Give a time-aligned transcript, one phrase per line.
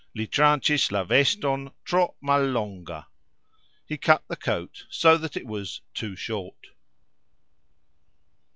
[0.15, 3.05] Li trancxis la veston tro mallonga.
[3.85, 6.69] He cut the coat (so that it was) too short.